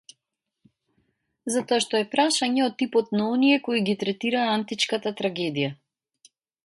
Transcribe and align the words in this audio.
Затоа 1.55 1.79
што 1.85 1.99
е 2.03 2.07
прашање 2.15 2.63
од 2.69 2.75
типот 2.79 3.13
на 3.19 3.27
оние 3.35 3.59
кои 3.69 3.83
ги 3.91 3.95
третира 4.05 4.47
античката 4.57 5.13
трагедија. 5.21 5.71